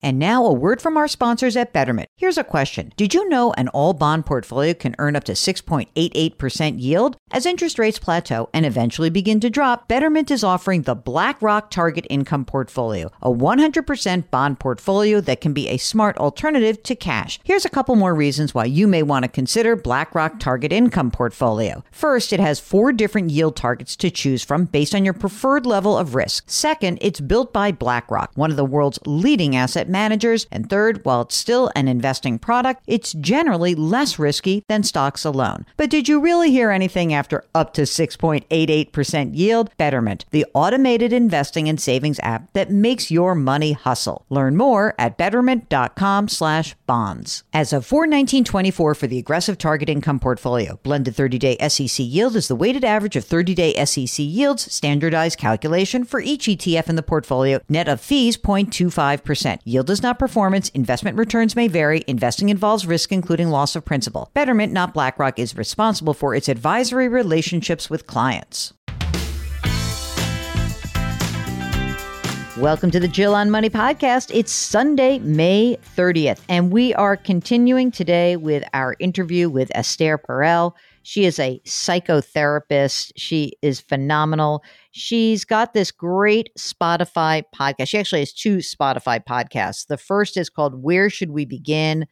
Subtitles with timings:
[0.00, 2.08] And now a word from our sponsors at Betterment.
[2.16, 2.92] Here's a question.
[2.96, 7.16] Did you know an all bond portfolio can earn up to 6.88% yield?
[7.32, 12.06] As interest rates plateau and eventually begin to drop, Betterment is offering the BlackRock Target
[12.08, 17.40] Income Portfolio, a 100% bond portfolio that can be a smart alternative to cash.
[17.42, 21.82] Here's a couple more reasons why you may want to consider BlackRock Target Income Portfolio.
[21.90, 25.98] First, it has four different yield targets to choose from based on your preferred level
[25.98, 26.44] of risk.
[26.46, 30.46] Second, it's built by BlackRock, one of the world's leading asset managers.
[30.50, 35.66] And third, while it's still an investing product, it's generally less risky than stocks alone.
[35.76, 39.70] But did you really hear anything after up to 6.88% yield?
[39.76, 44.24] Betterment, the automated investing and savings app that makes your money hustle.
[44.28, 47.44] Learn more at betterment.com slash bonds.
[47.52, 52.56] As of 41924 for the aggressive target income portfolio, blended 30-day SEC yield is the
[52.56, 57.88] weighted average of 30-day SEC yields, standardized calculation for each ETF in the portfolio, net
[57.88, 59.60] of fees 0.25%.
[59.64, 60.70] Yield Yield is not performance.
[60.70, 62.02] Investment returns may vary.
[62.08, 64.28] Investing involves risk, including loss of principal.
[64.34, 68.72] Betterment, not BlackRock, is responsible for its advisory relationships with clients.
[72.58, 74.32] Welcome to the Jill on Money podcast.
[74.34, 80.72] It's Sunday, May 30th, and we are continuing today with our interview with Esther Perel.
[81.04, 83.12] She is a psychotherapist.
[83.16, 84.64] She is phenomenal.
[84.98, 87.88] She's got this great Spotify podcast.
[87.88, 89.86] She actually has two Spotify podcasts.
[89.86, 92.06] The first is called Where Should We Begin?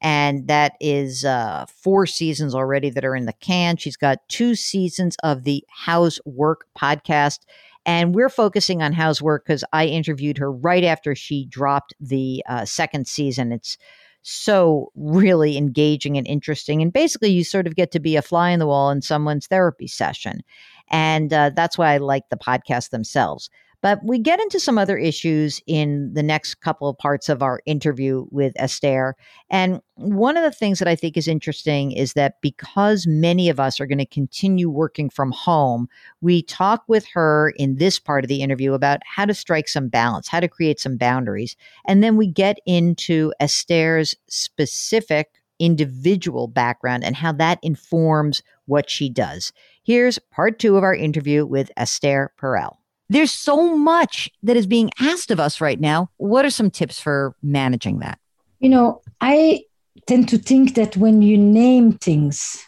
[0.00, 3.76] And that is uh, four seasons already that are in the can.
[3.76, 7.38] She's got two seasons of the How's Work podcast.
[7.86, 12.42] And we're focusing on How's Work because I interviewed her right after she dropped the
[12.48, 13.52] uh, second season.
[13.52, 13.78] It's
[14.22, 16.80] so really engaging and interesting.
[16.80, 19.46] And basically, you sort of get to be a fly in the wall in someone's
[19.46, 20.42] therapy session.
[20.88, 23.50] And uh, that's why I like the podcast themselves.
[23.82, 27.60] But we get into some other issues in the next couple of parts of our
[27.66, 29.16] interview with Esther.
[29.50, 33.58] And one of the things that I think is interesting is that because many of
[33.58, 35.88] us are going to continue working from home,
[36.20, 39.88] we talk with her in this part of the interview about how to strike some
[39.88, 41.56] balance, how to create some boundaries.
[41.84, 49.08] And then we get into Esther's specific individual background and how that informs what she
[49.08, 49.52] does.
[49.84, 52.76] Here's part two of our interview with Esther Perel.
[53.08, 56.08] There's so much that is being asked of us right now.
[56.18, 58.20] What are some tips for managing that?
[58.60, 59.64] You know, I
[60.06, 62.64] tend to think that when you name things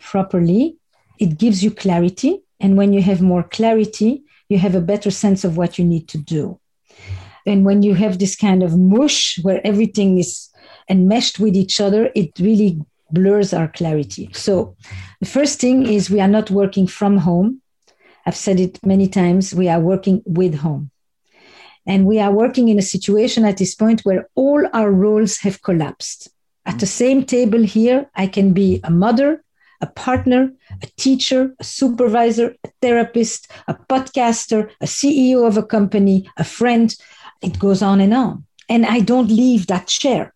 [0.00, 0.78] properly,
[1.18, 2.40] it gives you clarity.
[2.60, 6.08] And when you have more clarity, you have a better sense of what you need
[6.08, 6.60] to do.
[7.46, 10.48] And when you have this kind of mush where everything is
[10.88, 12.80] enmeshed with each other, it really
[13.14, 14.30] blurs our clarity.
[14.32, 14.76] So,
[15.20, 17.62] the first thing is we are not working from home.
[18.26, 20.90] I've said it many times, we are working with home.
[21.86, 25.62] And we are working in a situation at this point where all our roles have
[25.62, 26.28] collapsed.
[26.66, 29.44] At the same table here, I can be a mother,
[29.80, 30.50] a partner,
[30.82, 36.94] a teacher, a supervisor, a therapist, a podcaster, a CEO of a company, a friend.
[37.42, 38.46] It goes on and on.
[38.68, 40.33] And I don't leave that chair.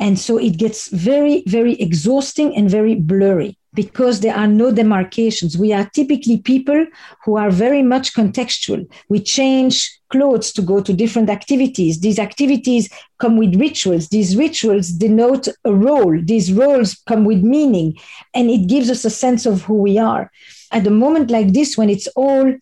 [0.00, 5.56] And so it gets very, very exhausting and very blurry because there are no demarcations.
[5.56, 6.86] We are typically people
[7.24, 8.90] who are very much contextual.
[9.08, 12.00] We change clothes to go to different activities.
[12.00, 12.88] These activities
[13.18, 14.08] come with rituals.
[14.08, 16.18] These rituals denote a role.
[16.20, 17.96] These roles come with meaning,
[18.34, 20.32] and it gives us a sense of who we are.
[20.72, 22.52] At a moment like this, when it's all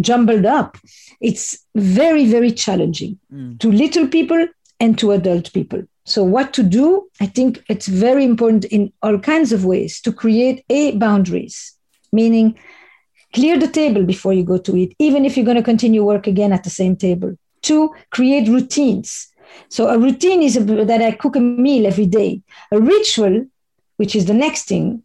[0.00, 0.76] jumbled up,
[1.20, 3.58] it's very, very challenging mm.
[3.60, 4.46] to little people
[4.78, 5.82] and to adult people.
[6.04, 7.08] So, what to do?
[7.20, 11.76] I think it's very important in all kinds of ways to create a boundaries,
[12.12, 12.58] meaning
[13.32, 16.26] clear the table before you go to eat, even if you're going to continue work
[16.26, 17.36] again at the same table.
[17.62, 19.28] Two, create routines.
[19.68, 22.42] So, a routine is a, that I cook a meal every day.
[22.72, 23.46] A ritual,
[23.98, 25.02] which is the next thing,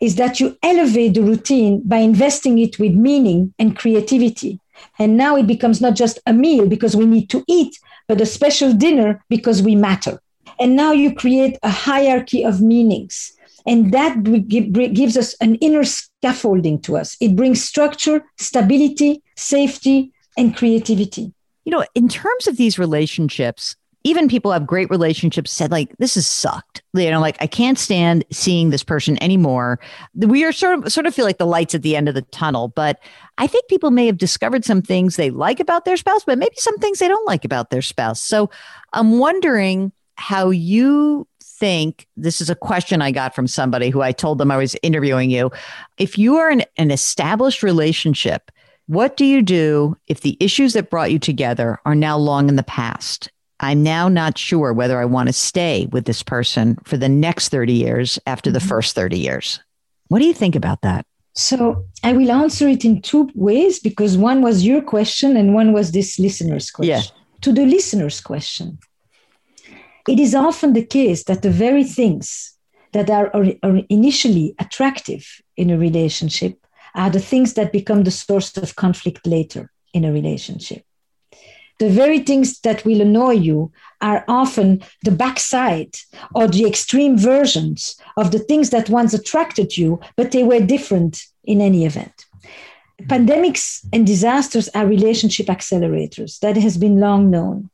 [0.00, 4.60] is that you elevate the routine by investing it with meaning and creativity.
[4.98, 8.26] And now it becomes not just a meal because we need to eat, but a
[8.26, 10.20] special dinner because we matter.
[10.60, 13.32] And now you create a hierarchy of meanings.
[13.66, 17.16] And that gives us an inner scaffolding to us.
[17.20, 21.32] It brings structure, stability, safety, and creativity.
[21.64, 26.16] You know, in terms of these relationships, even people have great relationships said like this
[26.16, 29.78] is sucked you know like i can't stand seeing this person anymore
[30.14, 32.22] we are sort of sort of feel like the lights at the end of the
[32.22, 33.00] tunnel but
[33.38, 36.54] i think people may have discovered some things they like about their spouse but maybe
[36.56, 38.48] some things they don't like about their spouse so
[38.92, 44.12] i'm wondering how you think this is a question I got from somebody who I
[44.12, 45.50] told them I was interviewing you.
[45.96, 48.50] If you are in an established relationship,
[48.86, 52.56] what do you do if the issues that brought you together are now long in
[52.56, 53.30] the past?
[53.60, 57.48] I'm now not sure whether I want to stay with this person for the next
[57.48, 58.68] 30 years after the mm-hmm.
[58.68, 59.60] first 30 years.
[60.08, 61.06] What do you think about that?
[61.34, 65.72] So I will answer it in two ways because one was your question and one
[65.72, 66.96] was this listener's question.
[66.96, 67.02] Yeah.
[67.42, 68.78] To the listener's question,
[70.08, 72.54] it is often the case that the very things
[72.92, 76.54] that are, are, are initially attractive in a relationship
[76.94, 80.82] are the things that become the source of conflict later in a relationship
[81.78, 85.96] the very things that will annoy you are often the backside
[86.34, 91.22] or the extreme versions of the things that once attracted you, but they were different
[91.44, 92.26] in any event.
[93.02, 96.40] Pandemics and disasters are relationship accelerators.
[96.40, 97.70] That has been long known.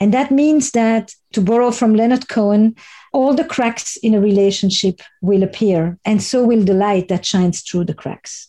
[0.00, 2.76] And that means that, to borrow from Leonard Cohen,
[3.12, 7.62] all the cracks in a relationship will appear, and so will the light that shines
[7.62, 8.48] through the cracks.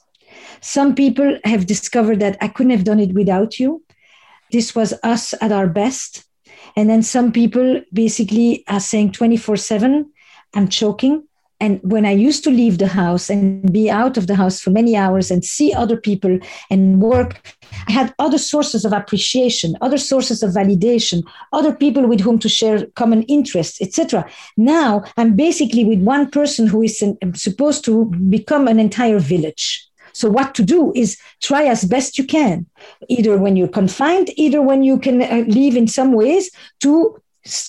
[0.62, 3.84] Some people have discovered that I couldn't have done it without you.
[4.52, 6.26] This was us at our best.
[6.76, 10.12] And then some people basically are saying 24 7,
[10.54, 11.27] I'm choking.
[11.60, 14.70] And when I used to leave the house and be out of the house for
[14.70, 16.40] many hours and see other people
[16.70, 17.56] and work,
[17.88, 21.24] I had other sources of appreciation, other sources of validation,
[21.54, 24.30] other people with whom to share common interests, etc.
[24.56, 29.88] Now I'm basically with one person who is supposed to become an entire village.
[30.14, 32.66] So, what to do is try as best you can,
[33.08, 36.50] either when you're confined, either when you can uh, leave in some ways,
[36.82, 37.22] to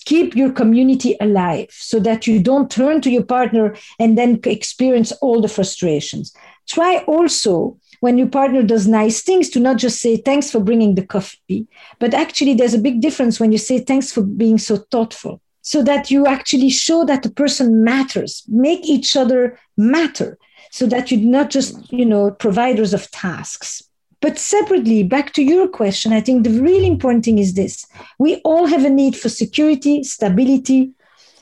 [0.05, 5.13] keep your community alive so that you don't turn to your partner and then experience
[5.21, 6.35] all the frustrations.
[6.67, 10.95] Try also when your partner does nice things to not just say thanks for bringing
[10.95, 11.67] the coffee,
[11.99, 15.83] but actually there's a big difference when you say thanks for being so thoughtful so
[15.83, 20.39] that you actually show that the person matters, make each other matter
[20.71, 23.83] so that you're not just, you know, providers of tasks.
[24.21, 27.87] But separately, back to your question, I think the really important thing is this
[28.19, 30.93] we all have a need for security, stability,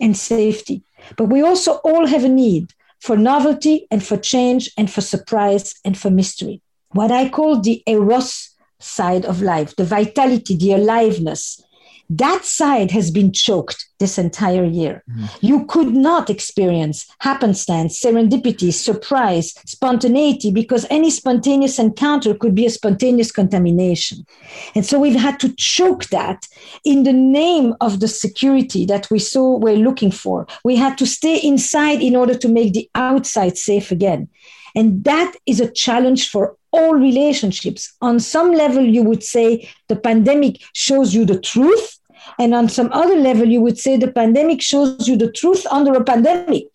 [0.00, 0.82] and safety.
[1.16, 5.74] But we also all have a need for novelty and for change and for surprise
[5.84, 6.60] and for mystery.
[6.90, 11.62] What I call the eros side of life, the vitality, the aliveness,
[12.08, 15.02] that side has been choked this entire year.
[15.10, 15.38] Mm.
[15.40, 22.70] You could not experience happenstance, serendipity, surprise, spontaneity, because any spontaneous encounter could be a
[22.70, 24.24] spontaneous contamination.
[24.74, 26.46] And so we've had to choke that
[26.84, 30.46] in the name of the security that we saw we're looking for.
[30.64, 34.28] We had to stay inside in order to make the outside safe again.
[34.76, 37.92] And that is a challenge for all relationships.
[38.02, 41.95] On some level, you would say the pandemic shows you the truth.
[42.38, 45.92] And on some other level, you would say the pandemic shows you the truth under
[45.94, 46.66] a pandemic.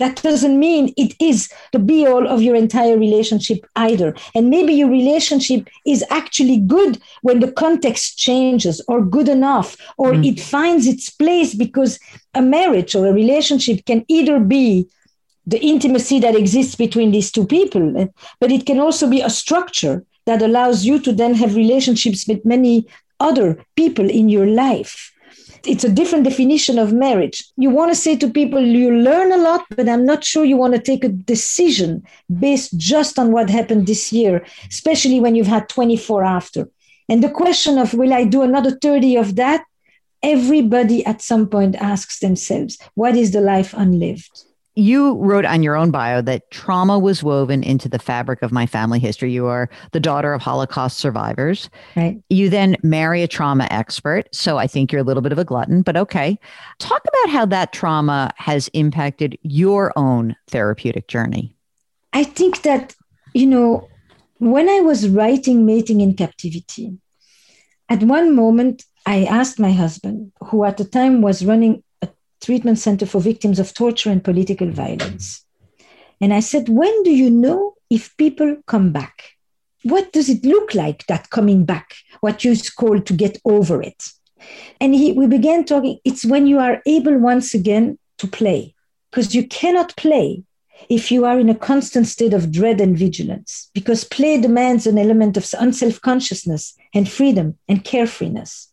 [0.00, 4.16] That doesn't mean it is the be all of your entire relationship either.
[4.34, 10.12] And maybe your relationship is actually good when the context changes or good enough or
[10.12, 10.26] mm.
[10.26, 11.98] it finds its place because
[12.32, 14.88] a marriage or a relationship can either be
[15.46, 18.08] the intimacy that exists between these two people,
[18.40, 22.44] but it can also be a structure that allows you to then have relationships with
[22.44, 22.86] many
[23.20, 25.12] other people in your life.
[25.66, 27.44] It's a different definition of marriage.
[27.56, 30.56] You want to say to people, you learn a lot, but I'm not sure you
[30.56, 32.02] want to take a decision
[32.38, 36.68] based just on what happened this year, especially when you've had 24 after.
[37.10, 39.64] And the question of, will I do another 30 of that?
[40.22, 44.44] Everybody at some point asks themselves, what is the life unlived?
[44.74, 48.66] You wrote on your own bio that trauma was woven into the fabric of my
[48.66, 49.32] family history.
[49.32, 51.68] You are the daughter of Holocaust survivors.
[51.96, 52.22] Right.
[52.30, 54.28] You then marry a trauma expert.
[54.32, 56.38] So I think you're a little bit of a glutton, but okay.
[56.78, 61.56] Talk about how that trauma has impacted your own therapeutic journey.
[62.12, 62.94] I think that,
[63.34, 63.88] you know,
[64.38, 66.96] when I was writing Mating in Captivity,
[67.88, 71.82] at one moment I asked my husband, who at the time was running
[72.40, 75.44] treatment center for victims of torture and political violence.
[76.20, 79.36] And I said, When do you know if people come back?
[79.82, 84.04] What does it look like, that coming back, what you call to get over it?
[84.80, 88.74] And he, we began talking, it's when you are able once again to play,
[89.10, 90.42] because you cannot play
[90.88, 94.98] if you are in a constant state of dread and vigilance, because play demands an
[94.98, 98.68] element of unself consciousness and freedom and carefreeness.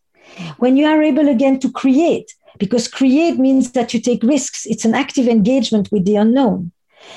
[0.58, 4.86] When you are able again to create, because create means that you take risks, it's
[4.86, 6.72] an active engagement with the unknown.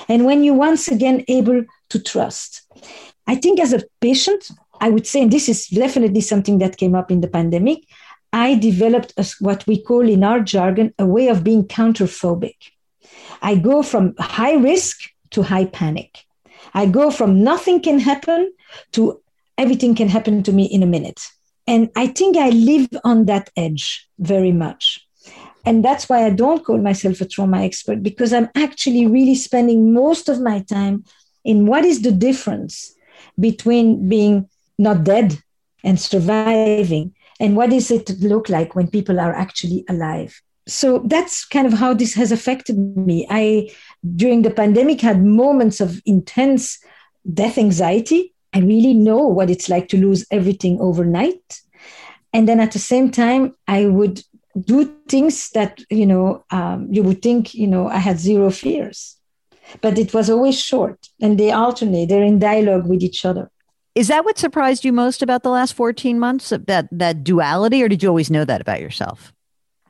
[0.08, 2.62] And when you once again able to trust.
[3.26, 6.94] I think as a patient, I would say, and this is definitely something that came
[6.94, 7.84] up in the pandemic,
[8.32, 12.56] I developed a, what we call in our jargon a way of being counterphobic.
[13.42, 16.24] I go from high risk to high panic.
[16.74, 18.52] I go from nothing can happen
[18.92, 19.20] to
[19.58, 21.20] everything can happen to me in a minute.
[21.66, 25.06] And I think I live on that edge very much.
[25.64, 29.92] And that's why I don't call myself a trauma expert because I'm actually really spending
[29.92, 31.04] most of my time
[31.44, 32.94] in what is the difference
[33.38, 34.48] between being
[34.78, 35.38] not dead
[35.84, 40.40] and surviving and what does it look like when people are actually alive.
[40.66, 43.26] So that's kind of how this has affected me.
[43.28, 43.70] I
[44.16, 46.78] during the pandemic had moments of intense
[47.32, 48.34] death anxiety.
[48.52, 51.60] I really know what it's like to lose everything overnight.
[52.32, 54.22] And then at the same time i would
[54.66, 59.16] do things that you know um, you would think you know i had zero fears.
[59.80, 62.08] But it was always short and they alternate.
[62.08, 63.52] They're in dialogue with each other.
[63.94, 67.88] Is that what surprised you most about the last 14 months that that duality or
[67.88, 69.32] did you always know that about yourself?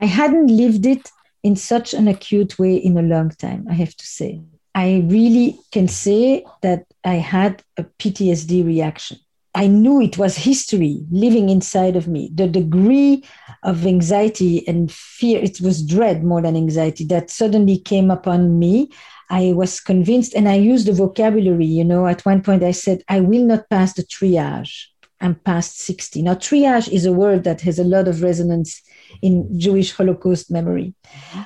[0.00, 1.10] I hadn't lived it
[1.42, 4.42] in such an acute way in a long time i have to say.
[4.74, 9.18] I really can say that i had a ptsd reaction
[9.54, 12.30] I knew it was history living inside of me.
[12.34, 13.24] The degree
[13.62, 18.90] of anxiety and fear, it was dread more than anxiety that suddenly came upon me.
[19.28, 21.66] I was convinced, and I used the vocabulary.
[21.66, 24.86] You know, at one point I said, I will not pass the triage.
[25.20, 26.22] I'm past 60.
[26.22, 28.80] Now, triage is a word that has a lot of resonance
[29.20, 30.94] in Jewish Holocaust memory.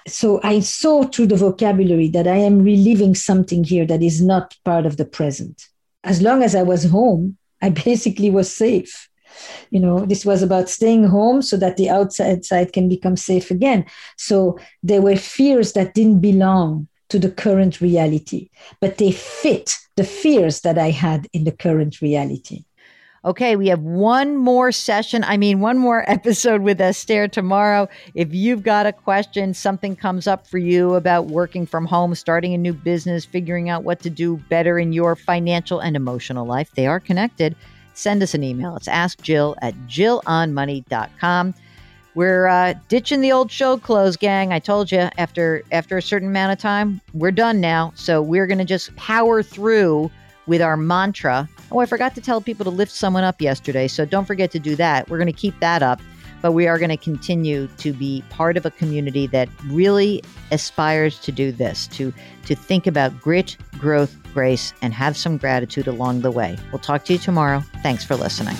[0.07, 4.55] So I saw through the vocabulary that I am reliving something here that is not
[4.65, 5.67] part of the present.
[6.05, 9.09] As long as I was home, I basically was safe.
[9.71, 13.51] You know, this was about staying home so that the outside side can become safe
[13.51, 13.87] again.
[14.19, 20.05] So there were fears that didn't belong to the current reality, but they fit the
[20.05, 22.65] fears that I had in the current reality.
[23.25, 25.25] Okay, we have one more session.
[25.25, 27.89] I mean, one more episode with Esther tomorrow.
[28.15, 32.53] If you've got a question, something comes up for you about working from home, starting
[32.53, 36.71] a new business, figuring out what to do better in your financial and emotional life,
[36.75, 37.57] they are connected.
[37.95, 38.77] Send us an email.
[38.77, 41.55] It's askjill at jillonmoney.com.
[42.15, 44.53] We're uh, ditching the old show clothes, gang.
[44.53, 47.93] I told you after after a certain amount of time, we're done now.
[47.97, 50.11] So we're going to just power through
[50.47, 51.49] with our mantra.
[51.73, 53.89] Oh, I forgot to tell people to lift someone up yesterday.
[53.89, 55.09] So don't forget to do that.
[55.09, 56.01] We're going to keep that up.
[56.43, 61.19] But we are going to continue to be part of a community that really aspires
[61.21, 62.13] to do this, to,
[62.45, 66.59] to think about grit, growth, grace, and have some gratitude along the way.
[66.71, 67.61] We'll talk to you tomorrow.
[67.83, 68.57] Thanks for listening.